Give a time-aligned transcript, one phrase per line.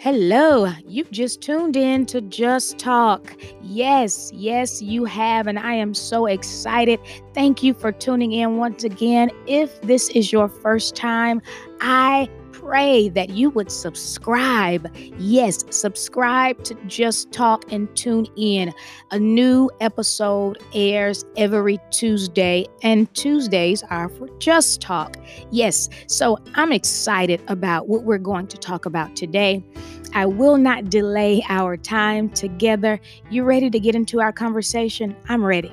[0.00, 3.36] Hello, you've just tuned in to Just Talk.
[3.60, 6.98] Yes, yes, you have, and I am so excited.
[7.34, 9.30] Thank you for tuning in once again.
[9.46, 11.42] If this is your first time,
[11.82, 12.30] I
[12.60, 14.88] pray that you would subscribe.
[15.18, 18.72] Yes, subscribe to Just Talk and tune in.
[19.10, 25.16] A new episode airs every Tuesday, and Tuesdays are for Just Talk.
[25.50, 29.64] Yes, so I'm excited about what we're going to talk about today.
[30.12, 33.00] I will not delay our time together.
[33.30, 35.16] You ready to get into our conversation?
[35.28, 35.72] I'm ready.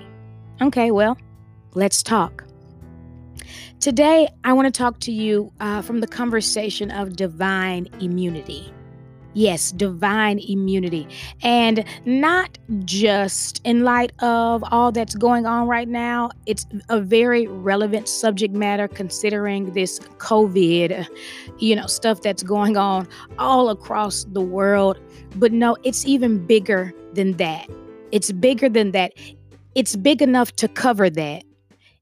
[0.62, 1.18] Okay, well,
[1.74, 2.47] let's talk.
[3.80, 8.74] Today, I want to talk to you uh, from the conversation of divine immunity.
[9.36, 11.08] Yes, divine immunity.
[11.44, 17.46] And not just in light of all that's going on right now, it's a very
[17.46, 21.08] relevant subject matter considering this COVID,
[21.60, 25.00] you know, stuff that's going on all across the world.
[25.36, 27.70] But no, it's even bigger than that.
[28.12, 29.14] It's bigger than that.
[29.76, 31.44] It's big enough to cover that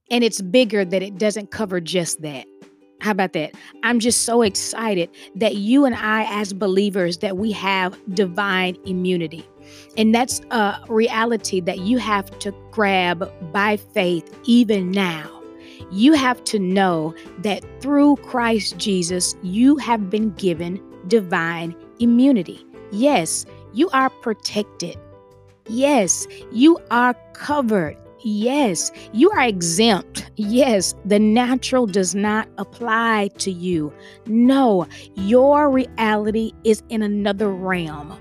[0.09, 2.45] and it's bigger that it doesn't cover just that.
[3.01, 3.53] How about that?
[3.83, 9.47] I'm just so excited that you and I as believers that we have divine immunity.
[9.97, 15.29] And that's a reality that you have to grab by faith even now.
[15.91, 22.65] You have to know that through Christ Jesus, you have been given divine immunity.
[22.91, 24.97] Yes, you are protected.
[25.67, 27.97] Yes, you are covered.
[28.27, 30.31] Yes, you are exempt.
[30.35, 33.93] Yes, the natural does not apply to you.
[34.25, 38.17] No, your reality is in another realm.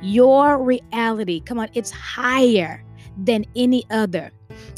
[0.00, 2.82] Your reality, come on, it's higher
[3.18, 4.32] than any other.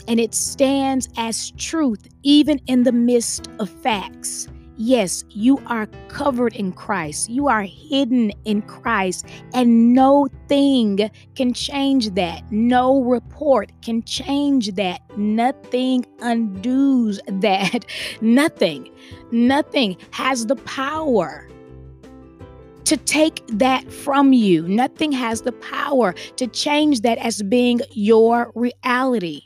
[0.09, 4.49] And it stands as truth even in the midst of facts.
[4.77, 7.31] Yes, you are covered in Christ.
[7.31, 12.51] You are hidden in Christ, and no thing can change that.
[12.51, 15.01] No report can change that.
[15.17, 17.85] Nothing undoes that.
[18.21, 18.91] Nothing,
[19.31, 21.49] nothing has the power
[22.85, 24.67] to take that from you.
[24.67, 29.43] Nothing has the power to change that as being your reality.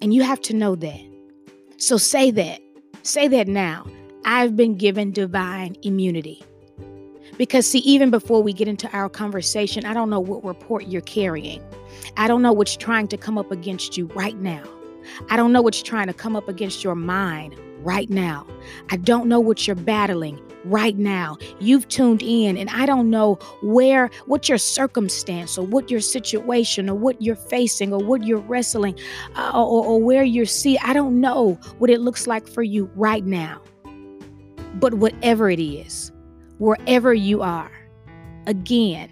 [0.00, 1.00] And you have to know that.
[1.76, 2.60] So say that.
[3.02, 3.86] Say that now.
[4.24, 6.42] I've been given divine immunity.
[7.36, 11.02] Because, see, even before we get into our conversation, I don't know what report you're
[11.02, 11.62] carrying.
[12.16, 14.64] I don't know what's trying to come up against you right now.
[15.30, 18.46] I don't know what's trying to come up against your mind right now.
[18.90, 21.36] I don't know what you're battling right now.
[21.60, 26.90] You've tuned in, and I don't know where, what your circumstance or what your situation
[26.90, 28.98] or what you're facing or what you're wrestling
[29.36, 30.76] uh, or, or where you're see.
[30.78, 33.62] I don't know what it looks like for you right now.
[34.74, 36.12] But whatever it is,
[36.58, 37.70] wherever you are,
[38.46, 39.10] again,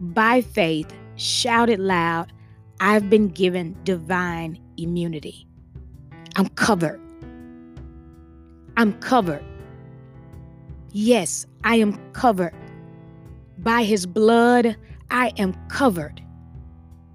[0.00, 2.32] by faith, shout it loud
[2.80, 5.46] I've been given divine immunity.
[6.36, 7.00] I'm covered.
[8.76, 9.44] I'm covered.
[10.92, 12.54] Yes, I am covered.
[13.58, 14.76] By his blood,
[15.10, 16.22] I am covered.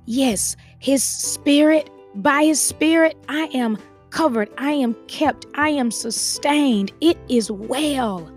[0.05, 3.77] Yes, his spirit, by his spirit, I am
[4.11, 4.49] covered.
[4.57, 5.45] I am kept.
[5.55, 6.91] I am sustained.
[7.01, 8.31] It is well.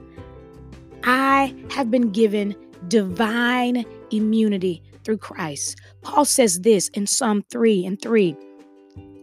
[1.04, 2.56] I have been given
[2.88, 5.78] divine immunity through Christ.
[6.02, 8.36] Paul says this in Psalm 3 and 3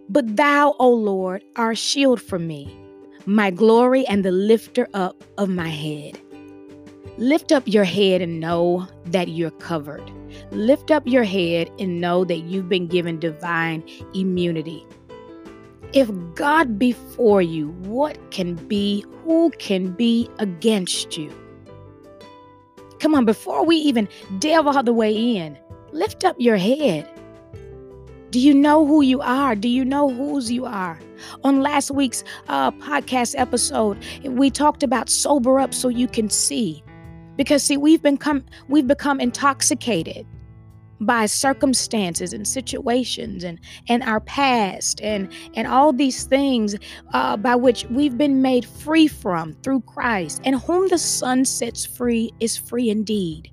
[0.10, 2.78] But thou, O Lord, art a shield for me,
[3.26, 6.20] my glory and the lifter up of my head.
[7.18, 10.10] Lift up your head and know that you're covered.
[10.52, 13.84] Lift up your head and know that you've been given divine
[14.14, 14.86] immunity.
[15.94, 21.30] If God be for you, what can be, who can be against you?
[23.00, 24.08] Come on, before we even
[24.40, 25.58] delve all the way in,
[25.92, 27.10] lift up your head.
[28.30, 29.54] Do you know who you are?
[29.54, 30.98] Do you know whose you are?
[31.44, 36.82] On last week's uh, podcast episode, we talked about sober up so you can see.
[37.36, 40.26] Because see, we've become we've become intoxicated
[41.02, 46.76] by circumstances and situations and and our past and and all these things
[47.14, 51.86] uh, by which we've been made free from through Christ and whom the Son sets
[51.86, 53.52] free is free indeed.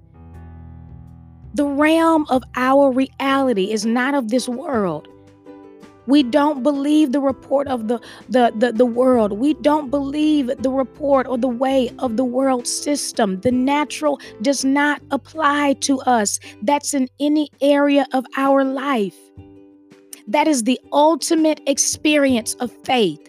[1.54, 5.08] The realm of our reality is not of this world.
[6.08, 8.00] We don't believe the report of the,
[8.30, 9.34] the, the, the, world.
[9.34, 13.42] We don't believe the report or the way of the world system.
[13.42, 16.40] The natural does not apply to us.
[16.62, 19.18] That's in any area of our life.
[20.26, 23.20] That is the ultimate experience of faith.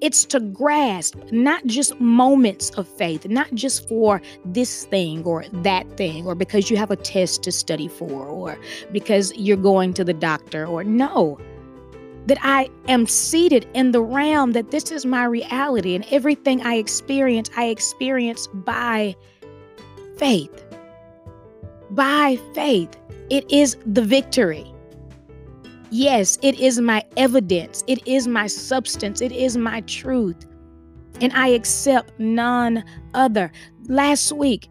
[0.00, 5.98] It's to grasp not just moments of faith, not just for this thing or that
[5.98, 8.58] thing, or because you have a test to study for, or
[8.90, 11.38] because you're going to the doctor, or no.
[12.26, 16.74] That I am seated in the realm that this is my reality, and everything I
[16.74, 19.16] experience, I experience by
[20.16, 20.64] faith.
[21.90, 22.96] By faith.
[23.30, 24.72] It is the victory.
[25.90, 27.82] Yes, it is my evidence.
[27.88, 29.20] It is my substance.
[29.20, 30.46] It is my truth.
[31.20, 32.84] And I accept none
[33.14, 33.50] other.
[33.88, 34.68] Last week,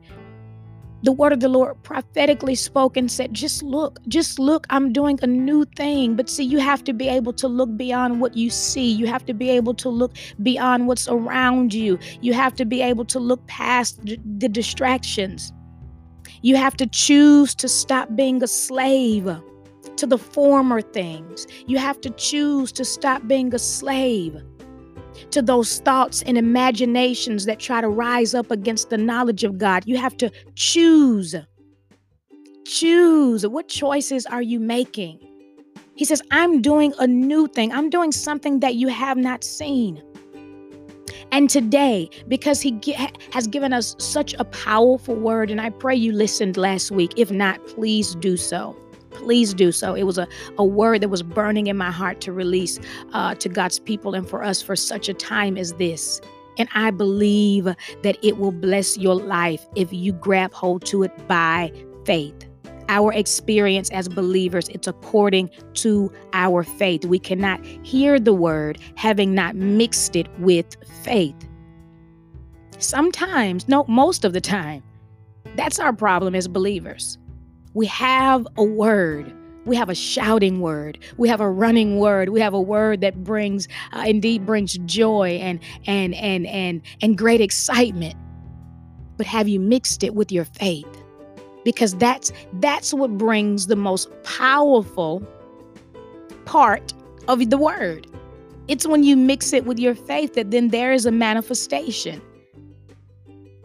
[1.03, 5.19] the word of the Lord prophetically spoke and said, Just look, just look, I'm doing
[5.21, 6.15] a new thing.
[6.15, 8.91] But see, you have to be able to look beyond what you see.
[8.91, 11.97] You have to be able to look beyond what's around you.
[12.21, 15.53] You have to be able to look past the distractions.
[16.41, 19.29] You have to choose to stop being a slave
[19.97, 21.47] to the former things.
[21.67, 24.41] You have to choose to stop being a slave
[25.31, 29.83] to those thoughts and imaginations that try to rise up against the knowledge of God.
[29.85, 31.35] You have to choose.
[32.65, 33.47] Choose.
[33.47, 35.19] What choices are you making?
[35.95, 37.73] He says, I'm doing a new thing.
[37.73, 40.01] I'm doing something that you have not seen.
[41.31, 42.79] And today, because He
[43.33, 47.13] has given us such a powerful word, and I pray you listened last week.
[47.17, 48.75] If not, please do so
[49.11, 49.93] please do so.
[49.93, 50.27] It was a,
[50.57, 52.79] a word that was burning in my heart to release
[53.13, 56.21] uh, to God's people and for us for such a time as this.
[56.57, 61.27] And I believe that it will bless your life if you grab hold to it
[61.27, 61.71] by
[62.05, 62.35] faith.
[62.89, 67.05] Our experience as believers, it's according to our faith.
[67.05, 71.35] We cannot hear the word having not mixed it with faith.
[72.79, 74.81] Sometimes, no, most of the time,
[75.55, 77.18] that's our problem as believers.
[77.73, 79.33] We have a word.
[79.65, 80.97] We have a shouting word.
[81.17, 82.29] We have a running word.
[82.29, 87.17] We have a word that brings, uh, indeed, brings joy and and and and and
[87.17, 88.15] great excitement.
[89.17, 90.87] But have you mixed it with your faith?
[91.63, 95.21] Because that's that's what brings the most powerful
[96.45, 96.93] part
[97.27, 98.07] of the word.
[98.67, 102.21] It's when you mix it with your faith that then there is a manifestation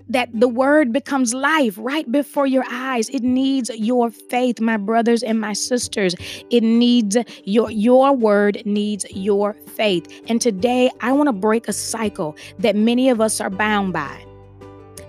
[0.08, 3.08] that the word becomes life right before your eyes.
[3.08, 6.14] It needs your faith, my brothers and my sisters.
[6.50, 10.22] It needs your your word needs your faith.
[10.28, 14.24] And today I want to break a cycle that many of us are bound by.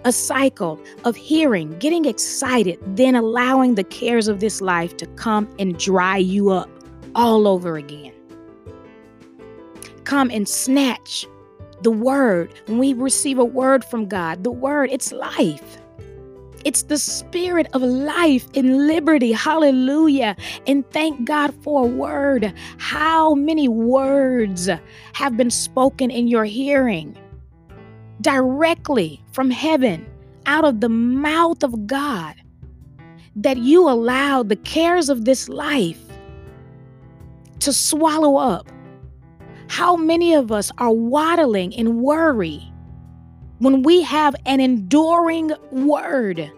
[0.05, 5.47] A cycle of hearing, getting excited, then allowing the cares of this life to come
[5.57, 6.69] and dry you up
[7.15, 8.13] all over again.
[10.03, 11.25] Come and snatch
[11.85, 15.77] the word, when we receive a word from God, the word, it's life.
[16.63, 19.31] It's the spirit of life in liberty.
[19.31, 20.35] Hallelujah.
[20.65, 22.51] And thank God for a word.
[22.79, 24.67] How many words
[25.13, 27.15] have been spoken in your hearing
[28.19, 30.07] directly from heaven
[30.47, 32.33] out of the mouth of God
[33.35, 36.01] that you allow the cares of this life
[37.59, 38.71] to swallow up
[39.67, 42.61] how many of us are waddling in worry
[43.59, 46.51] when we have an enduring word?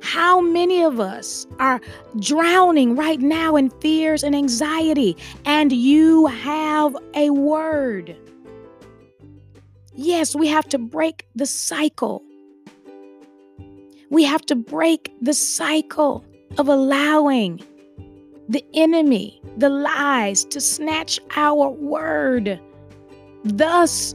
[0.00, 1.80] How many of us are
[2.18, 8.16] drowning right now in fears and anxiety, and you have a word?
[9.94, 12.22] Yes, we have to break the cycle.
[14.10, 16.24] We have to break the cycle
[16.56, 17.60] of allowing
[18.48, 22.60] the enemy, the lies, to snatch our word,
[23.44, 24.14] thus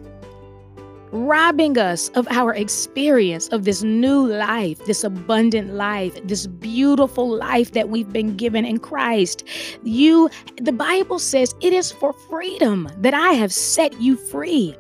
[1.12, 7.74] robbing us of our experience of this new life, this abundant life, this beautiful life
[7.74, 9.44] that we've been given in Christ.
[9.84, 14.76] You, the Bible says, it is for freedom that I have set you free.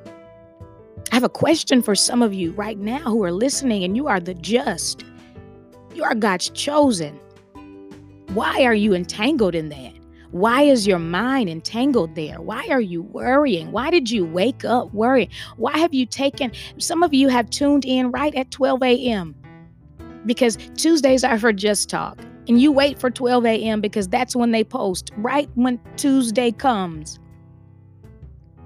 [1.12, 4.07] I have a question for some of you right now who are listening, and you
[4.07, 5.05] are the just.
[5.93, 7.19] You are God's chosen.
[8.29, 9.93] Why are you entangled in that?
[10.31, 12.41] Why is your mind entangled there?
[12.41, 13.71] Why are you worrying?
[13.71, 15.29] Why did you wake up worrying?
[15.57, 19.35] Why have you taken, some of you have tuned in right at 12 a.m.
[20.25, 22.19] because Tuesdays are for Just Talk.
[22.47, 23.79] And you wait for 12 a.m.
[23.79, 27.19] because that's when they post, right when Tuesday comes.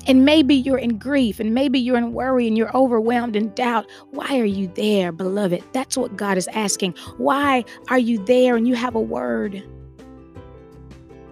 [0.07, 3.85] And maybe you're in grief and maybe you're in worry and you're overwhelmed in doubt.
[4.11, 5.61] Why are you there, beloved?
[5.73, 6.93] That's what God is asking.
[7.17, 9.61] Why are you there and you have a word?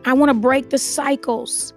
[0.04, 1.74] I want to break the cycles.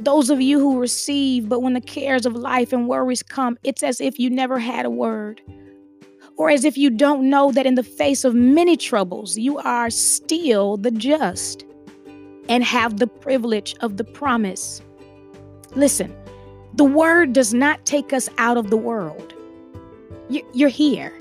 [0.00, 3.82] Those of you who receive, but when the cares of life and worries come, it's
[3.82, 5.42] as if you never had a word.
[6.38, 9.90] Or as if you don't know that in the face of many troubles, you are
[9.90, 11.66] still the just
[12.48, 14.80] and have the privilege of the promise.
[15.76, 16.12] Listen,
[16.74, 19.34] The word does not take us out of the world.
[20.52, 21.12] You're here.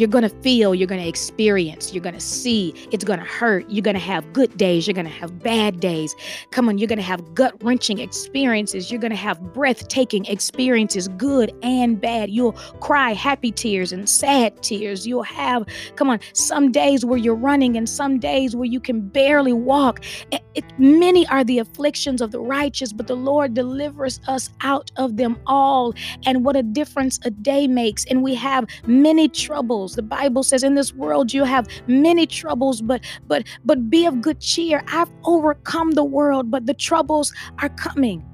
[0.00, 2.72] You're going to feel, you're going to experience, you're going to see.
[2.90, 3.68] It's going to hurt.
[3.68, 6.16] You're going to have good days, you're going to have bad days.
[6.52, 8.90] Come on, you're going to have gut wrenching experiences.
[8.90, 12.30] You're going to have breathtaking experiences, good and bad.
[12.30, 15.06] You'll cry happy tears and sad tears.
[15.06, 15.66] You'll have,
[15.96, 20.02] come on, some days where you're running and some days where you can barely walk.
[20.30, 24.90] It, it, many are the afflictions of the righteous, but the Lord delivers us out
[24.96, 25.92] of them all.
[26.24, 28.06] And what a difference a day makes.
[28.06, 29.96] And we have many troubles troubles.
[29.96, 34.20] The Bible says in this world you have many troubles, but but but be of
[34.20, 34.82] good cheer.
[34.88, 38.24] I've overcome the world, but the troubles are coming.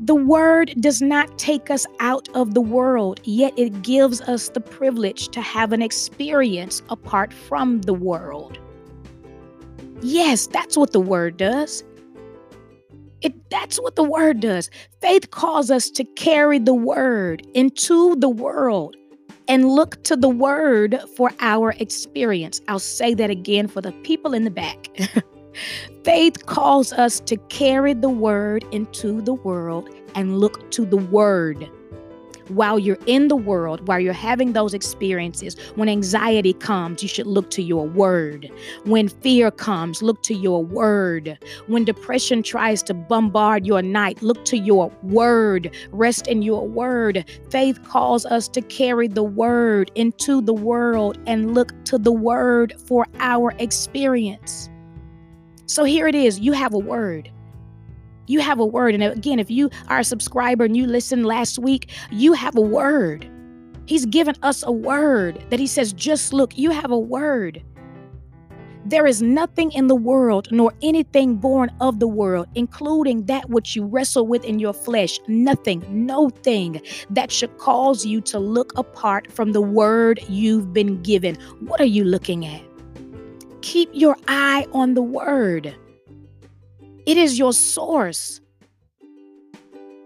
[0.00, 4.60] The word does not take us out of the world, yet it gives us the
[4.60, 8.58] privilege to have an experience apart from the world.
[10.02, 11.84] Yes, that's what the word does.
[13.20, 14.68] It, that's what the word does.
[15.00, 18.96] Faith calls us to carry the word into the world
[19.48, 22.60] and look to the word for our experience.
[22.68, 24.88] I'll say that again for the people in the back.
[26.04, 31.68] Faith calls us to carry the word into the world and look to the word
[32.48, 37.26] while you're in the world, while you're having those experiences, when anxiety comes, you should
[37.26, 38.50] look to your word.
[38.84, 41.38] When fear comes, look to your word.
[41.66, 45.74] When depression tries to bombard your night, look to your word.
[45.90, 47.24] Rest in your word.
[47.50, 52.74] Faith calls us to carry the word into the world and look to the word
[52.86, 54.68] for our experience.
[55.66, 57.30] So here it is you have a word.
[58.26, 58.94] You have a word.
[58.94, 62.60] And again, if you are a subscriber and you listened last week, you have a
[62.60, 63.28] word.
[63.86, 67.62] He's given us a word that he says, just look, you have a word.
[68.86, 73.74] There is nothing in the world, nor anything born of the world, including that which
[73.74, 78.76] you wrestle with in your flesh, nothing, no thing that should cause you to look
[78.76, 81.36] apart from the word you've been given.
[81.60, 82.60] What are you looking at?
[83.62, 85.74] Keep your eye on the word.
[87.06, 88.40] It is your source.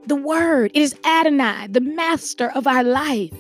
[0.07, 3.33] The word, it is Adonai, the master of our life.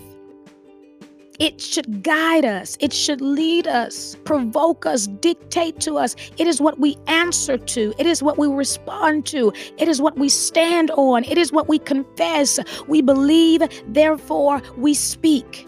[1.38, 2.76] It should guide us.
[2.80, 6.16] It should lead us, provoke us, dictate to us.
[6.36, 7.94] It is what we answer to.
[7.96, 9.52] It is what we respond to.
[9.76, 11.24] It is what we stand on.
[11.24, 12.58] It is what we confess.
[12.88, 15.66] We believe, therefore, we speak.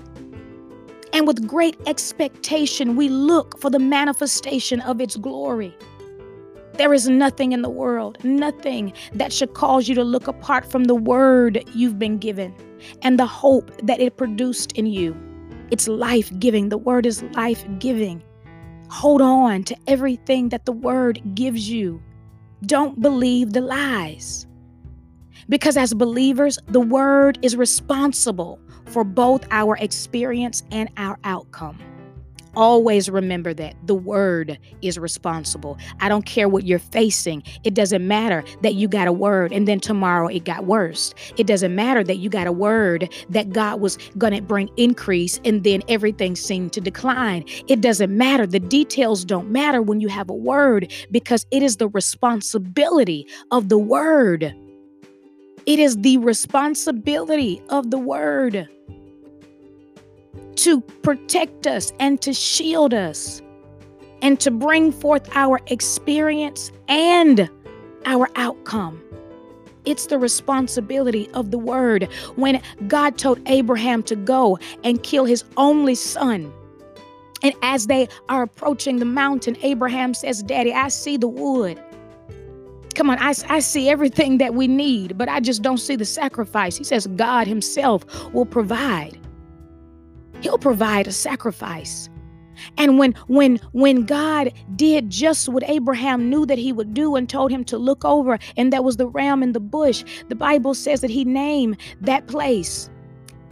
[1.12, 5.76] And with great expectation, we look for the manifestation of its glory.
[6.80, 10.84] There is nothing in the world, nothing that should cause you to look apart from
[10.84, 12.54] the word you've been given
[13.02, 15.14] and the hope that it produced in you.
[15.70, 16.70] It's life giving.
[16.70, 18.22] The word is life giving.
[18.88, 22.02] Hold on to everything that the word gives you.
[22.64, 24.46] Don't believe the lies.
[25.50, 31.78] Because as believers, the word is responsible for both our experience and our outcome.
[32.56, 35.78] Always remember that the word is responsible.
[36.00, 37.44] I don't care what you're facing.
[37.62, 41.14] It doesn't matter that you got a word and then tomorrow it got worse.
[41.36, 45.40] It doesn't matter that you got a word that God was going to bring increase
[45.44, 47.44] and then everything seemed to decline.
[47.68, 48.46] It doesn't matter.
[48.46, 53.68] The details don't matter when you have a word because it is the responsibility of
[53.68, 54.54] the word.
[55.66, 58.68] It is the responsibility of the word
[60.60, 63.40] to protect us and to shield us
[64.22, 67.48] and to bring forth our experience and
[68.04, 69.02] our outcome.
[69.86, 72.08] It's the responsibility of the word.
[72.36, 76.52] When God told Abraham to go and kill his only son,
[77.42, 81.82] and as they are approaching the mountain, Abraham says, Daddy, I see the wood.
[82.94, 86.04] Come on, I, I see everything that we need, but I just don't see the
[86.04, 86.76] sacrifice.
[86.76, 89.19] He says, God Himself will provide.
[90.40, 92.08] He'll provide a sacrifice.
[92.76, 97.28] And when when when God did just what Abraham knew that he would do and
[97.28, 100.74] told him to look over and that was the ram in the bush, the Bible
[100.74, 102.90] says that he named that place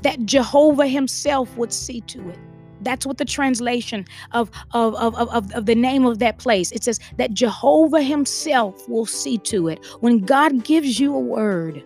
[0.03, 2.39] that Jehovah himself would see to it.
[2.83, 6.71] That's what the translation of, of, of, of, of the name of that place.
[6.71, 9.85] It says that Jehovah himself will see to it.
[10.01, 11.83] When God gives you a word,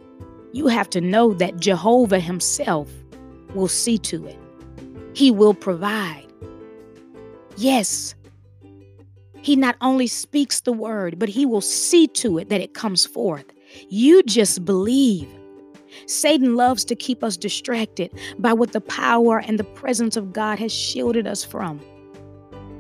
[0.53, 2.91] you have to know that Jehovah himself
[3.55, 4.39] will see to it.
[5.15, 6.27] He will provide.
[7.57, 8.15] Yes,
[9.43, 13.05] He not only speaks the word, but He will see to it that it comes
[13.05, 13.47] forth.
[13.89, 15.29] You just believe.
[16.07, 20.59] Satan loves to keep us distracted by what the power and the presence of God
[20.59, 21.81] has shielded us from.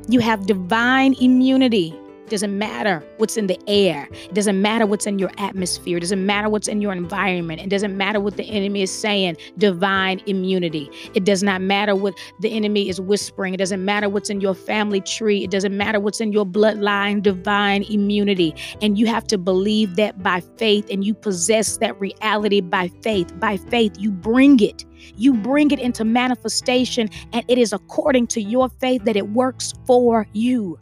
[0.08, 1.94] You have divine immunity
[2.32, 4.08] doesn't matter what's in the air.
[4.10, 5.98] It doesn't matter what's in your atmosphere.
[5.98, 7.60] It doesn't matter what's in your environment.
[7.60, 9.36] It doesn't matter what the enemy is saying.
[9.58, 10.90] Divine immunity.
[11.14, 13.54] It does not matter what the enemy is whispering.
[13.54, 15.44] It doesn't matter what's in your family tree.
[15.44, 17.22] It doesn't matter what's in your bloodline.
[17.22, 18.54] Divine immunity.
[18.80, 23.38] And you have to believe that by faith and you possess that reality by faith.
[23.38, 24.84] By faith, you bring it.
[25.16, 29.74] You bring it into manifestation, and it is according to your faith that it works
[29.84, 30.78] for you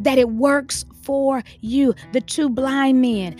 [0.00, 1.94] that it works for you.
[2.12, 3.36] The two blind men,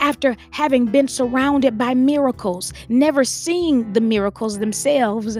[0.00, 5.38] after having been surrounded by miracles, never seeing the miracles themselves,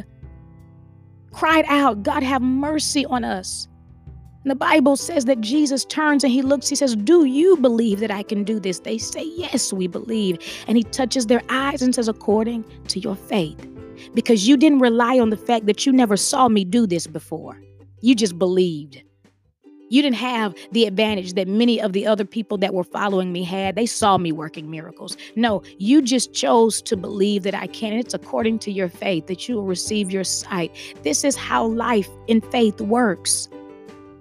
[1.33, 3.69] cried out, God, have mercy on us.
[4.47, 7.99] And the Bible says that Jesus turns and he looks, he says, Do you believe
[7.99, 8.79] that I can do this?
[8.79, 10.39] They say, Yes, we believe.
[10.69, 13.69] And he touches their eyes and says, According to your faith.
[14.15, 17.61] Because you didn't rely on the fact that you never saw me do this before,
[18.03, 19.03] you just believed.
[19.89, 23.45] You didn't have the advantage that many of the other people that were following me
[23.45, 23.77] had.
[23.77, 25.17] They saw me working miracles.
[25.37, 27.93] No, you just chose to believe that I can.
[27.93, 30.75] It's according to your faith that you will receive your sight.
[31.03, 33.49] This is how life in faith works.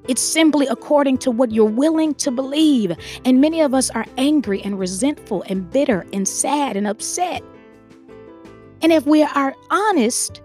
[0.08, 2.96] It's simply according to what you're willing to believe.
[3.26, 7.44] And many of us are angry and resentful and bitter and sad and upset.
[8.84, 10.42] And if we are honest,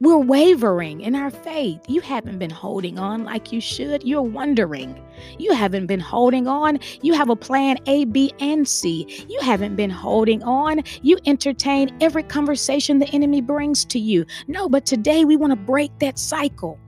[0.00, 1.80] we're wavering in our faith.
[1.88, 4.04] You haven't been holding on like you should.
[4.04, 5.02] You're wondering.
[5.38, 6.78] You haven't been holding on.
[7.02, 9.26] You have a plan A, B, and C.
[9.28, 10.82] You haven't been holding on.
[11.02, 14.24] You entertain every conversation the enemy brings to you.
[14.46, 16.78] No, but today we want to break that cycle.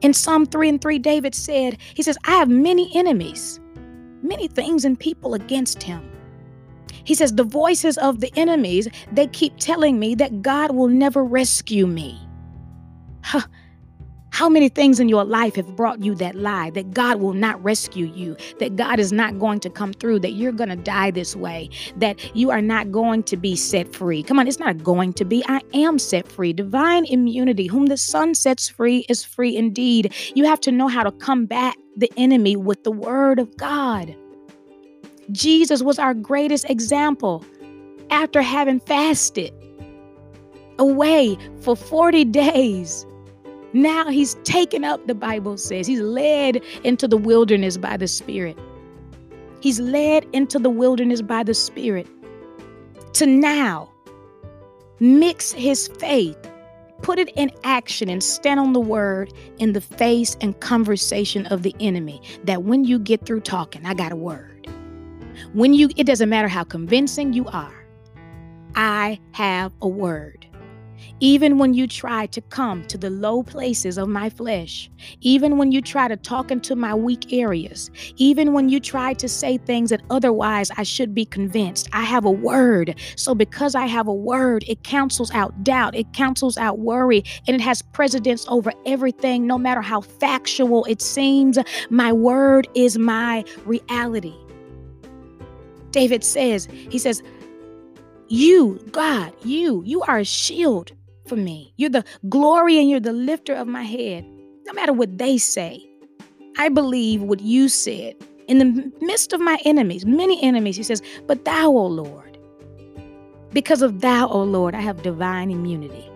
[0.00, 3.60] In Psalm 3 and 3, David said, He says, I have many enemies,
[4.22, 6.11] many things and people against him.
[7.04, 11.24] He says, The voices of the enemies, they keep telling me that God will never
[11.24, 12.20] rescue me.
[13.22, 13.42] Huh.
[14.32, 17.62] How many things in your life have brought you that lie that God will not
[17.62, 21.10] rescue you, that God is not going to come through, that you're going to die
[21.10, 24.22] this way, that you are not going to be set free?
[24.22, 25.44] Come on, it's not going to be.
[25.48, 26.54] I am set free.
[26.54, 30.14] Divine immunity, whom the Son sets free is free indeed.
[30.34, 34.16] You have to know how to combat the enemy with the word of God.
[35.30, 37.44] Jesus was our greatest example
[38.10, 39.52] after having fasted
[40.78, 43.06] away for 40 days.
[43.72, 45.86] Now he's taken up, the Bible says.
[45.86, 48.58] He's led into the wilderness by the Spirit.
[49.60, 52.06] He's led into the wilderness by the Spirit
[53.14, 53.90] to now
[55.00, 56.36] mix his faith,
[57.00, 61.62] put it in action, and stand on the word in the face and conversation of
[61.62, 62.20] the enemy.
[62.44, 64.51] That when you get through talking, I got a word.
[65.54, 67.84] When you, it doesn't matter how convincing you are,
[68.74, 70.46] I have a word.
[71.20, 75.70] Even when you try to come to the low places of my flesh, even when
[75.70, 79.90] you try to talk into my weak areas, even when you try to say things
[79.90, 82.98] that otherwise I should be convinced, I have a word.
[83.16, 87.54] So, because I have a word, it cancels out doubt, it cancels out worry, and
[87.54, 91.58] it has precedence over everything, no matter how factual it seems.
[91.90, 94.34] My word is my reality.
[95.92, 97.22] David says, He says,
[98.28, 100.92] You, God, you, you are a shield
[101.26, 101.72] for me.
[101.76, 104.24] You're the glory and you're the lifter of my head.
[104.66, 105.86] No matter what they say,
[106.58, 108.16] I believe what you said.
[108.48, 112.38] In the midst of my enemies, many enemies, he says, But thou, O Lord,
[113.52, 116.08] because of thou, O Lord, I have divine immunity.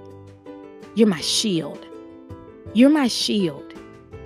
[0.94, 1.86] You're my shield.
[2.74, 3.65] You're my shield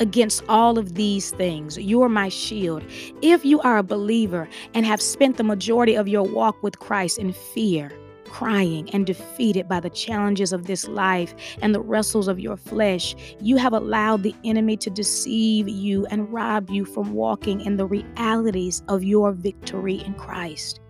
[0.00, 1.76] against all of these things.
[1.78, 2.82] You are my shield.
[3.22, 7.18] If you are a believer and have spent the majority of your walk with Christ
[7.18, 7.92] in fear,
[8.24, 13.14] crying and defeated by the challenges of this life and the wrestles of your flesh,
[13.40, 17.86] you have allowed the enemy to deceive you and rob you from walking in the
[17.86, 20.80] realities of your victory in Christ.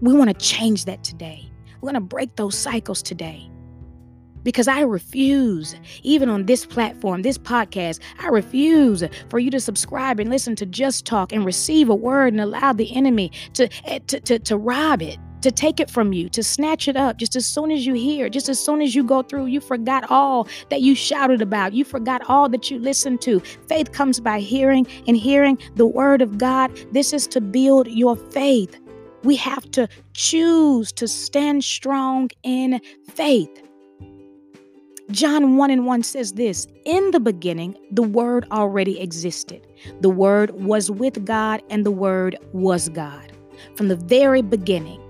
[0.00, 1.50] We want to change that today.
[1.80, 3.50] We're going to break those cycles today
[4.46, 10.20] because I refuse, even on this platform, this podcast, I refuse for you to subscribe
[10.20, 13.98] and listen to Just Talk and receive a word and allow the enemy to, eh,
[14.06, 17.34] to, to, to rob it to take it from you, to snatch it up just
[17.34, 20.46] as soon as you hear, just as soon as you go through, you forgot all
[20.70, 21.72] that you shouted about.
[21.72, 23.40] You forgot all that you listened to.
[23.68, 26.70] Faith comes by hearing and hearing the word of God.
[26.92, 28.80] This is to build your faith.
[29.24, 32.80] We have to choose to stand strong in
[33.12, 33.65] faith.
[35.10, 39.66] John 1 and 1 says this In the beginning, the Word already existed.
[40.00, 43.32] The Word was with God, and the Word was God.
[43.76, 45.00] From the very beginning,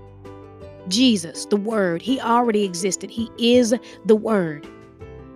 [0.87, 3.09] Jesus, the Word, He already existed.
[3.09, 3.73] He is
[4.05, 4.67] the Word.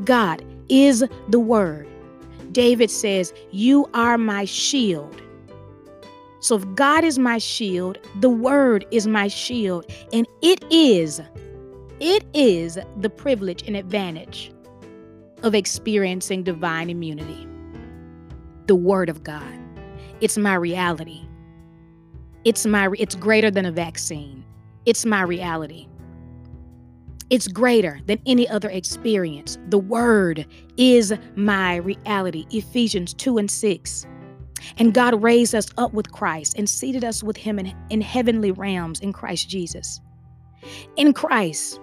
[0.05, 1.87] God is the Word.
[2.51, 5.21] David says, You are my shield.
[6.41, 11.21] So if God is my shield, the word is my shield, and it is,
[12.01, 14.51] it is the privilege and advantage
[15.43, 17.47] of experiencing divine immunity.
[18.65, 19.59] The word of God.
[20.19, 21.21] It's my reality.
[22.43, 24.43] It's my it's greater than a vaccine.
[24.87, 25.87] It's my reality.
[27.29, 29.59] It's greater than any other experience.
[29.69, 32.47] The word is my reality.
[32.49, 34.07] Ephesians 2 and 6.
[34.77, 38.51] And God raised us up with Christ and seated us with him in, in heavenly
[38.51, 40.01] realms in Christ Jesus.
[40.97, 41.79] In Christ,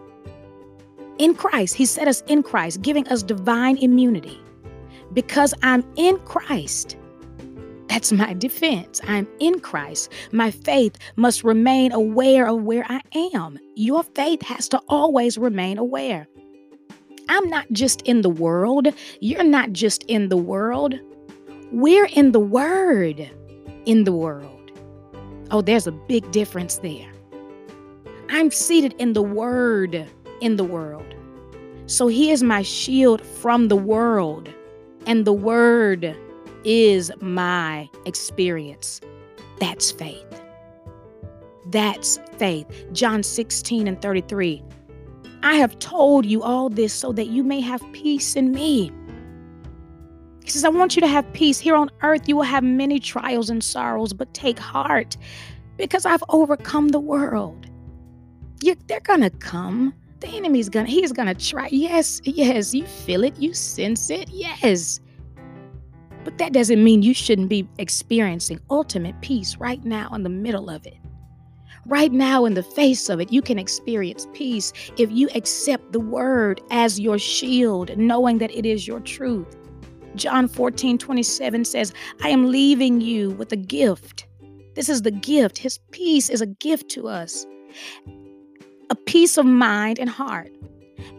[1.18, 4.40] in Christ, he set us in Christ, giving us divine immunity.
[5.12, 6.96] Because I'm in Christ,
[7.88, 9.00] that's my defense.
[9.07, 10.12] I'm in Christ.
[10.31, 13.00] My faith must remain aware of where I
[13.35, 13.59] am.
[13.74, 16.28] Your faith has to always remain aware.
[17.28, 18.88] I'm not just in the world.
[19.20, 20.94] You're not just in the world.
[21.72, 23.31] We're in the Word
[23.87, 24.70] in the world.
[25.50, 27.11] Oh, there's a big difference there.
[28.31, 30.07] I'm seated in the Word
[30.40, 31.14] in the world.
[31.87, 34.53] So He is my shield from the world,
[35.07, 36.16] and the Word
[36.64, 39.01] is my experience.
[39.59, 40.42] That's faith.
[41.66, 42.66] That's faith.
[42.92, 44.62] John 16 and 33.
[45.42, 48.90] I have told you all this so that you may have peace in me.
[50.42, 51.59] He says, I want you to have peace.
[51.59, 55.16] Here on earth, you will have many trials and sorrows, but take heart
[55.77, 57.66] because I've overcome the world.
[58.62, 59.94] You, they're going to come.
[60.20, 61.68] The enemy's to, he's to try.
[61.70, 64.28] Yes, yes, you feel it, you sense it.
[64.31, 65.00] Yes.
[66.24, 70.68] But that doesn't mean you shouldn't be experiencing ultimate peace right now in the middle
[70.68, 70.98] of it.
[71.87, 76.00] Right now, in the face of it, you can experience peace if you accept the
[76.00, 79.57] word as your shield, knowing that it is your truth.
[80.14, 84.26] John 14, 27 says, I am leaving you with a gift.
[84.74, 85.57] This is the gift.
[85.57, 87.46] His peace is a gift to us,
[88.90, 90.53] a peace of mind and heart.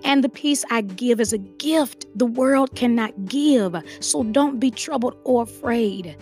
[0.04, 3.76] And the peace I give is a gift the world cannot give.
[4.00, 6.16] So don't be troubled or afraid.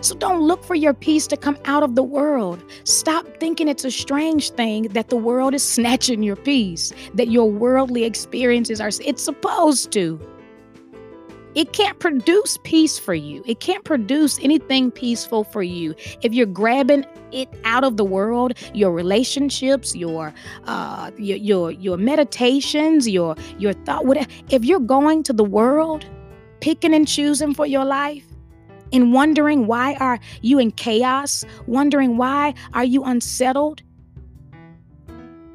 [0.00, 2.62] So don't look for your peace to come out of the world.
[2.84, 7.50] Stop thinking it's a strange thing that the world is snatching your peace, that your
[7.50, 8.90] worldly experiences are.
[9.04, 10.20] It's supposed to.
[11.54, 13.42] It can't produce peace for you.
[13.46, 15.94] It can't produce anything peaceful for you.
[16.22, 20.34] If you're grabbing it out of the world, your relationships, your
[20.66, 26.04] uh your your, your meditations, your your thought whatever, if you're going to the world,
[26.60, 28.24] picking and choosing for your life,
[28.92, 33.82] and wondering why are you in chaos, wondering why are you unsettled,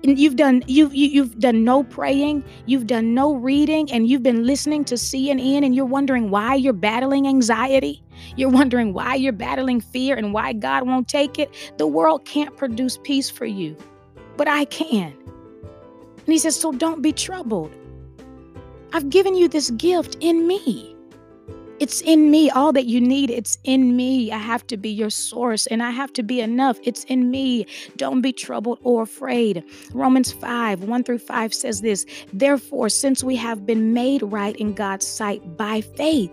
[0.04, 4.08] you've done you've you, have you have done no praying you've done no reading and
[4.08, 8.04] you've been listening to cnn and you're wondering why you're battling anxiety.
[8.36, 11.74] You're wondering why you're battling fear and why god won't take it.
[11.78, 13.76] The world can't produce peace for you
[14.38, 15.14] but i can.
[16.18, 17.72] And he says so don't be troubled.
[18.94, 20.89] I've given you this gift in me
[21.80, 22.50] it's in me.
[22.50, 24.32] All that you need, it's in me.
[24.32, 26.78] I have to be your source and I have to be enough.
[26.84, 27.66] It's in me.
[27.96, 29.64] Don't be troubled or afraid.
[29.94, 34.74] Romans 5 1 through 5 says this Therefore, since we have been made right in
[34.74, 36.32] God's sight by faith,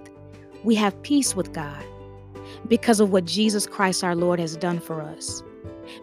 [0.64, 1.84] we have peace with God
[2.68, 5.42] because of what Jesus Christ our Lord has done for us.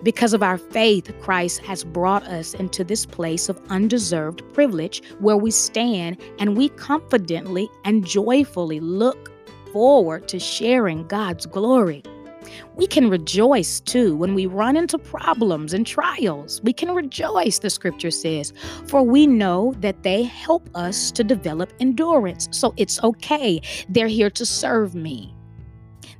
[0.02, 5.36] Because of our faith, Christ has brought us into this place of undeserved privilege where
[5.36, 9.33] we stand and we confidently and joyfully look
[9.74, 12.04] forward to sharing God's glory.
[12.76, 16.62] We can rejoice too when we run into problems and trials.
[16.64, 18.54] We can rejoice, the scripture says,
[18.86, 22.48] for we know that they help us to develop endurance.
[22.52, 23.62] So it's okay.
[23.90, 25.36] They're here to serve me.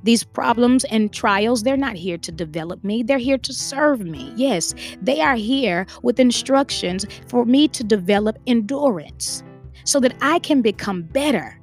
[0.02, 4.32] These problems and trials, they're not here to develop me, they're here to serve me.
[4.36, 9.42] Yes, they are here with instructions for me to develop endurance
[9.84, 11.58] so that I can become better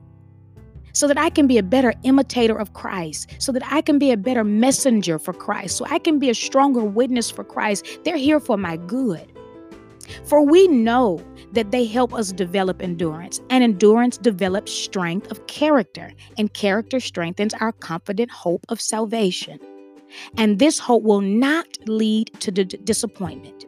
[0.94, 4.12] so that I can be a better imitator of Christ, so that I can be
[4.12, 7.86] a better messenger for Christ, so I can be a stronger witness for Christ.
[8.04, 9.32] They're here for my good.
[10.26, 11.24] For we know
[11.54, 17.54] that they help us develop endurance, and endurance develops strength of character, and character strengthens
[17.56, 19.60] our confident hope of salvation.
[20.38, 23.66] And this hope will not lead to d- disappointment.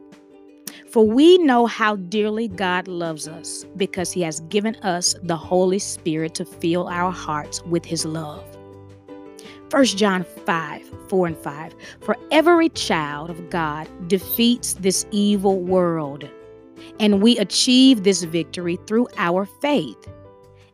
[0.94, 5.80] For we know how dearly God loves us because he has given us the Holy
[5.80, 8.46] Spirit to fill our hearts with his love.
[9.72, 11.76] 1 John 5 4 and 5.
[12.02, 16.30] For every child of God defeats this evil world,
[17.00, 19.98] and we achieve this victory through our faith.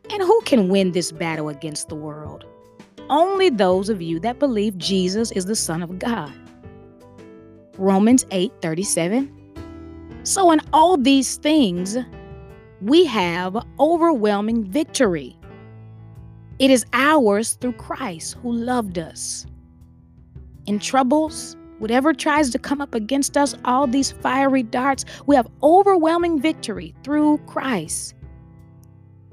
[0.10, 2.43] And who can win this battle against the world?
[3.10, 6.34] Only those of you that believe Jesus is the Son of God.
[7.77, 9.38] Romans 8 37.
[10.23, 11.97] So, in all these things,
[12.82, 15.36] we have overwhelming victory.
[16.60, 19.45] It is ours through Christ who loved us.
[20.65, 25.47] In troubles, whatever tries to come up against us, all these fiery darts, we have
[25.63, 28.13] overwhelming victory through Christ.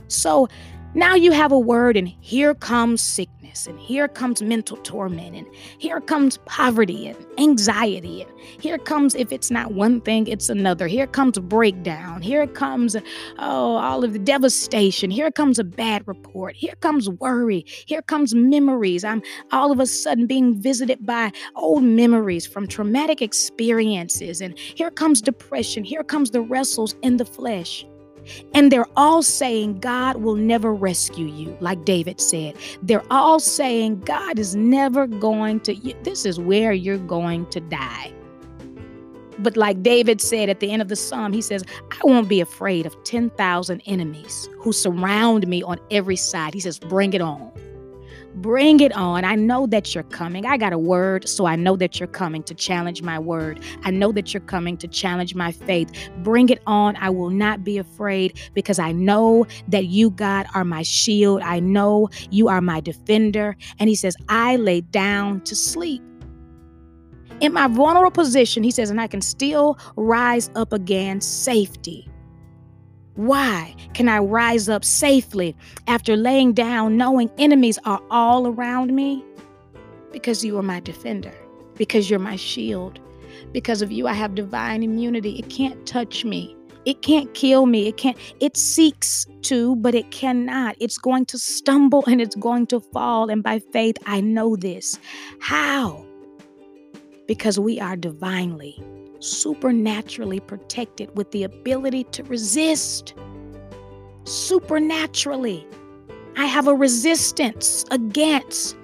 [0.08, 0.48] So
[0.96, 5.46] now you have a word, and here comes sickness, and here comes mental torment, and
[5.78, 10.86] here comes poverty and anxiety, and here comes, if it's not one thing, it's another.
[10.86, 12.22] Here comes breakdown.
[12.22, 12.96] Here comes,
[13.38, 15.10] oh, all of the devastation.
[15.10, 16.56] Here comes a bad report.
[16.56, 17.64] Here comes worry.
[17.86, 19.04] Here comes memories.
[19.04, 24.90] I'm all of a sudden being visited by old memories from traumatic experiences, and here
[24.90, 25.84] comes depression.
[25.84, 27.84] Here comes the wrestles in the flesh.
[28.54, 32.56] And they're all saying God will never rescue you, like David said.
[32.82, 38.12] They're all saying God is never going to, this is where you're going to die.
[39.38, 42.40] But like David said at the end of the psalm, he says, I won't be
[42.40, 46.54] afraid of 10,000 enemies who surround me on every side.
[46.54, 47.52] He says, Bring it on.
[48.36, 49.24] Bring it on.
[49.24, 50.44] I know that you're coming.
[50.44, 53.62] I got a word, so I know that you're coming to challenge my word.
[53.82, 55.90] I know that you're coming to challenge my faith.
[56.18, 56.96] Bring it on.
[56.96, 61.40] I will not be afraid because I know that you, God, are my shield.
[61.40, 63.56] I know you are my defender.
[63.78, 66.02] And he says, I lay down to sleep.
[67.40, 72.08] In my vulnerable position, he says, and I can still rise up again safety.
[73.16, 79.24] Why can I rise up safely after laying down, knowing enemies are all around me?
[80.12, 81.32] Because you are my defender,
[81.76, 83.00] because you're my shield.
[83.52, 85.38] Because of you, I have divine immunity.
[85.38, 86.54] It can't touch me.
[86.84, 87.88] It can't kill me.
[87.88, 90.76] It can't, it seeks to, but it cannot.
[90.78, 93.30] It's going to stumble and it's going to fall.
[93.30, 94.98] And by faith, I know this.
[95.40, 96.04] How?
[97.26, 98.80] Because we are divinely
[99.20, 103.14] supernaturally protected with the ability to resist.
[104.24, 105.66] Supernaturally,
[106.36, 108.76] I have a resistance against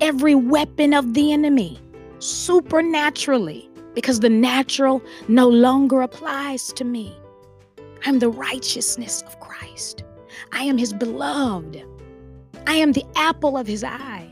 [0.00, 1.78] every weapon of the enemy.
[2.18, 7.16] Supernaturally, because the natural no longer applies to me.
[8.04, 10.02] I'm the righteousness of Christ.
[10.52, 11.82] I am his beloved.
[12.66, 14.28] I am the apple of his eye.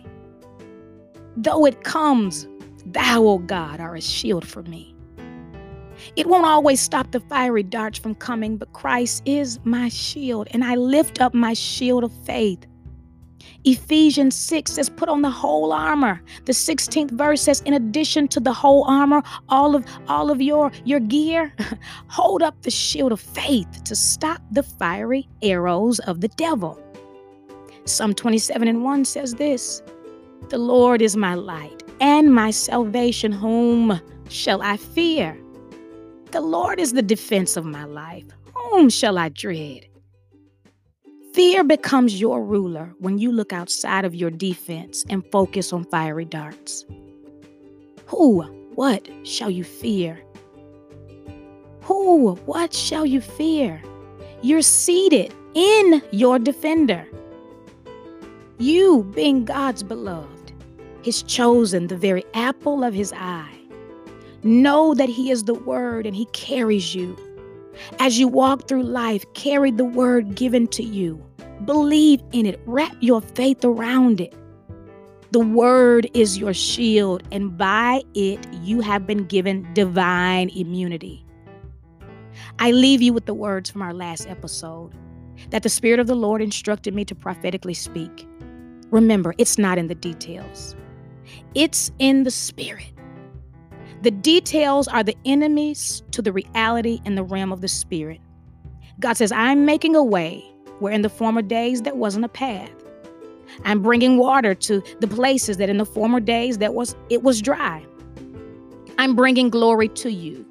[1.36, 2.48] Though it comes,
[2.86, 4.95] thou, O God, are a shield for me.
[6.16, 10.64] It won't always stop the fiery darts from coming, but Christ is my shield, and
[10.64, 12.66] I lift up my shield of faith.
[13.64, 16.22] Ephesians 6 says, put on the whole armor.
[16.44, 20.70] The 16th verse says, in addition to the whole armor, all of all of your,
[20.84, 21.52] your gear,
[22.06, 26.80] hold up the shield of faith to stop the fiery arrows of the devil.
[27.86, 29.82] Psalm 27 and 1 says this
[30.48, 33.32] The Lord is my light and my salvation.
[33.32, 35.36] Whom shall I fear?
[36.32, 38.24] The Lord is the defense of my life.
[38.54, 39.86] Whom shall I dread?
[41.34, 46.24] Fear becomes your ruler when you look outside of your defense and focus on fiery
[46.24, 46.84] darts.
[48.06, 48.42] Who,
[48.74, 50.20] what shall you fear?
[51.82, 53.82] Who, what shall you fear?
[54.42, 57.06] You're seated in your defender.
[58.58, 60.52] You, being God's beloved,
[61.02, 63.55] His chosen, the very apple of His eye
[64.46, 67.16] Know that He is the Word and He carries you.
[67.98, 71.20] As you walk through life, carry the Word given to you.
[71.64, 74.32] Believe in it, wrap your faith around it.
[75.32, 81.26] The Word is your shield, and by it, you have been given divine immunity.
[82.60, 84.92] I leave you with the words from our last episode
[85.50, 88.28] that the Spirit of the Lord instructed me to prophetically speak.
[88.90, 90.76] Remember, it's not in the details,
[91.56, 92.92] it's in the Spirit.
[94.02, 98.20] The details are the enemies to the reality in the realm of the spirit.
[99.00, 100.44] God says, I'm making a way
[100.78, 102.70] where in the former days there wasn't a path.
[103.64, 107.40] I'm bringing water to the places that in the former days that was it was
[107.40, 107.84] dry.
[108.98, 110.44] I'm bringing glory to you.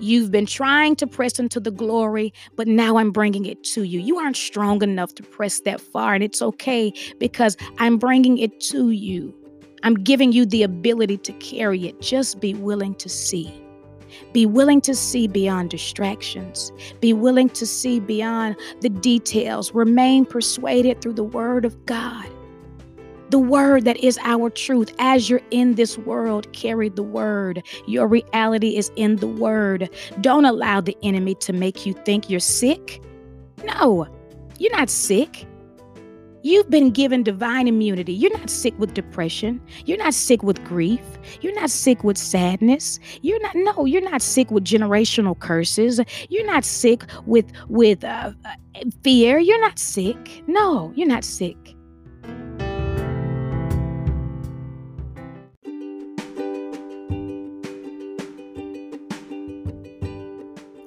[0.00, 4.00] You've been trying to press into the glory, but now I'm bringing it to you.
[4.00, 8.60] You aren't strong enough to press that far, and it's okay because I'm bringing it
[8.62, 9.34] to you.
[9.82, 12.00] I'm giving you the ability to carry it.
[12.00, 13.52] Just be willing to see.
[14.32, 16.72] Be willing to see beyond distractions.
[17.00, 19.74] Be willing to see beyond the details.
[19.74, 22.26] Remain persuaded through the Word of God.
[23.30, 24.92] The Word that is our truth.
[24.98, 27.62] As you're in this world, carry the Word.
[27.86, 29.90] Your reality is in the Word.
[30.20, 33.02] Don't allow the enemy to make you think you're sick.
[33.64, 34.06] No,
[34.58, 35.46] you're not sick.
[36.42, 38.12] You've been given divine immunity.
[38.12, 39.60] You're not sick with depression.
[39.86, 41.04] You're not sick with grief.
[41.40, 43.00] You're not sick with sadness.
[43.22, 46.00] You're not no, you're not sick with generational curses.
[46.28, 48.54] You're not sick with with uh, uh
[49.02, 49.38] fear.
[49.38, 50.44] You're not sick.
[50.46, 51.56] No, you're not sick.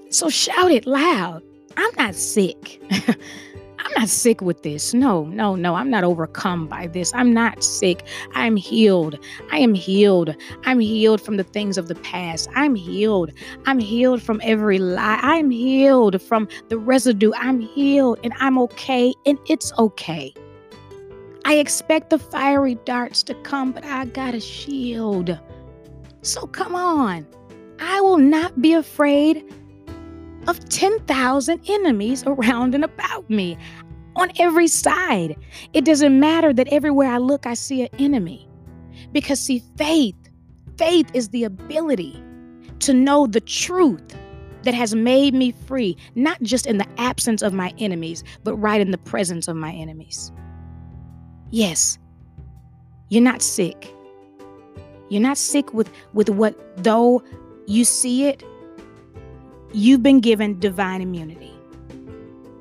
[0.10, 1.42] So shout it loud.
[1.76, 2.82] I'm not sick.
[3.84, 4.94] I'm not sick with this.
[4.94, 5.76] No, no, no.
[5.76, 7.14] I'm not overcome by this.
[7.16, 8.04] I'm not sick.
[8.34, 9.18] I'm healed.
[9.52, 10.36] I am healed.
[10.66, 12.48] I'm healed from the things of the past.
[12.56, 13.32] I'm healed.
[13.66, 15.20] I'm healed from every lie.
[15.22, 17.32] I'm healed from the residue.
[17.36, 20.34] I'm healed and I'm okay and it's okay.
[21.46, 25.38] I expect the fiery darts to come, but I got a shield.
[26.22, 27.26] So come on.
[27.80, 29.44] I will not be afraid
[30.48, 33.58] of 10,000 enemies around and about me
[34.16, 35.36] on every side.
[35.74, 38.48] It doesn't matter that everywhere I look, I see an enemy.
[39.12, 40.16] Because, see, faith,
[40.78, 42.22] faith is the ability
[42.80, 44.16] to know the truth
[44.64, 48.82] that has made me free, not just in the absence of my enemies, but right
[48.82, 50.32] in the presence of my enemies.
[51.50, 51.98] Yes,
[53.10, 53.94] you're not sick.
[55.10, 57.24] You're not sick with, with what, though
[57.68, 58.44] you see it,
[59.74, 61.54] You've been given divine immunity.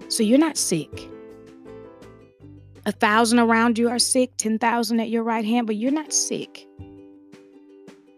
[0.08, 1.08] So you're not sick.
[2.86, 6.66] A thousand around you are sick, 10,000 at your right hand, but you're not sick.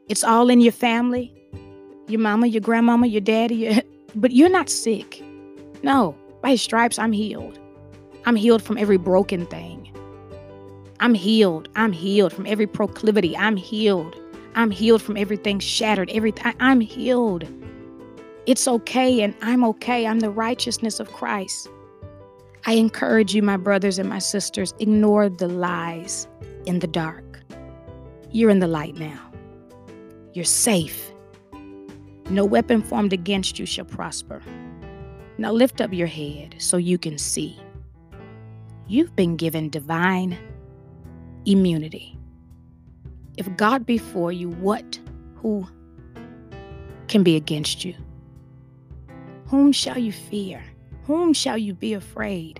[0.08, 1.34] It's all in your family
[2.08, 3.74] your mama, your grandmama, your daddy, your,
[4.14, 5.22] but you're not sick.
[5.82, 7.58] No, by his stripes, I'm healed.
[8.26, 9.90] I'm healed from every broken thing.
[11.00, 11.68] I'm healed.
[11.74, 13.36] I'm healed from every proclivity.
[13.36, 14.14] I'm healed.
[14.54, 16.10] I'm healed from everything shattered.
[16.10, 16.54] Everything.
[16.60, 17.48] I'm healed.
[18.44, 20.06] It's okay, and I'm okay.
[20.06, 21.68] I'm the righteousness of Christ.
[22.66, 26.26] I encourage you, my brothers and my sisters, ignore the lies
[26.66, 27.40] in the dark.
[28.30, 29.30] You're in the light now.
[30.32, 31.12] You're safe.
[32.30, 34.42] No weapon formed against you shall prosper.
[35.38, 37.58] Now lift up your head so you can see.
[38.88, 40.36] You've been given divine
[41.44, 42.18] immunity.
[43.36, 44.98] If God be for you, what,
[45.36, 45.66] who
[47.08, 47.94] can be against you?
[49.52, 50.64] Whom shall you fear?
[51.04, 52.58] Whom shall you be afraid?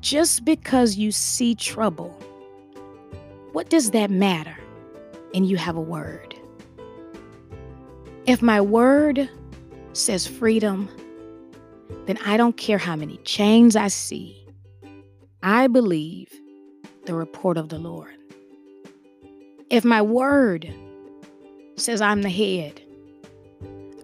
[0.00, 2.10] Just because you see trouble,
[3.50, 4.56] what does that matter?
[5.34, 6.36] And you have a word.
[8.26, 9.28] If my word
[9.92, 10.88] says freedom,
[12.06, 14.46] then I don't care how many chains I see.
[15.42, 16.32] I believe
[17.06, 18.14] the report of the Lord.
[19.68, 20.72] If my word
[21.74, 22.80] says I'm the head,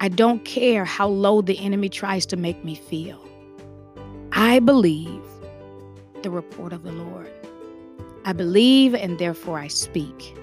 [0.00, 3.22] I don't care how low the enemy tries to make me feel.
[4.32, 5.22] I believe
[6.22, 7.30] the report of the Lord.
[8.24, 10.36] I believe and therefore I speak.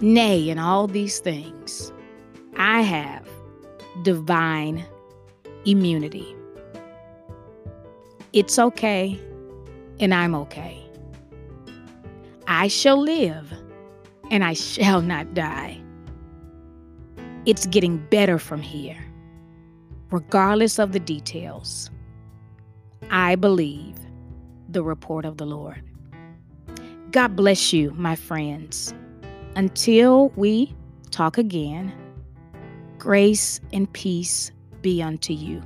[0.00, 1.92] Nay, in all these things,
[2.58, 3.26] I have
[4.02, 4.84] divine
[5.64, 6.36] immunity.
[8.32, 9.18] It's okay,
[9.98, 10.82] and I'm okay.
[12.46, 13.50] I shall live,
[14.30, 15.80] and I shall not die.
[17.46, 18.98] It's getting better from here,
[20.10, 21.90] regardless of the details.
[23.10, 23.94] I believe
[24.68, 25.80] the report of the Lord.
[27.12, 28.92] God bless you, my friends.
[29.54, 30.74] Until we
[31.12, 31.92] talk again,
[32.98, 34.50] grace and peace
[34.82, 35.62] be unto you.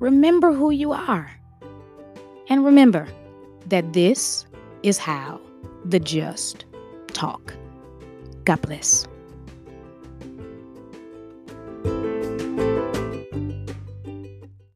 [0.00, 1.30] Remember who you are.
[2.50, 3.08] And remember
[3.68, 4.46] that this
[4.82, 5.40] is how
[5.86, 6.66] the just
[7.14, 7.54] talk.
[8.44, 9.08] God bless.